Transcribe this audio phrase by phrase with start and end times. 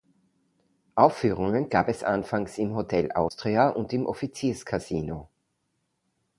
[0.95, 5.29] Aufführungen gab es anfangs im Hotel „Austria“ und im Offizierskasino.